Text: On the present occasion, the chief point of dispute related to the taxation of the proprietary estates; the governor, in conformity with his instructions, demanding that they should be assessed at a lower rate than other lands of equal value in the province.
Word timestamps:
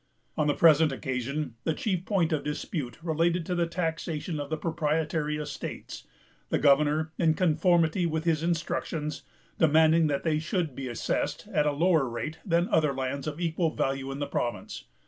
On 0.35 0.47
the 0.47 0.55
present 0.55 0.91
occasion, 0.91 1.53
the 1.63 1.75
chief 1.75 2.05
point 2.05 2.33
of 2.33 2.43
dispute 2.43 2.97
related 3.03 3.45
to 3.45 3.53
the 3.53 3.67
taxation 3.67 4.39
of 4.39 4.49
the 4.49 4.57
proprietary 4.57 5.37
estates; 5.37 6.07
the 6.49 6.57
governor, 6.57 7.11
in 7.19 7.35
conformity 7.35 8.07
with 8.07 8.23
his 8.23 8.41
instructions, 8.41 9.21
demanding 9.59 10.07
that 10.07 10.23
they 10.23 10.39
should 10.39 10.73
be 10.73 10.87
assessed 10.87 11.47
at 11.53 11.67
a 11.67 11.71
lower 11.71 12.09
rate 12.09 12.39
than 12.43 12.67
other 12.69 12.95
lands 12.95 13.27
of 13.27 13.39
equal 13.39 13.75
value 13.75 14.11
in 14.11 14.17
the 14.17 14.25
province. 14.25 14.85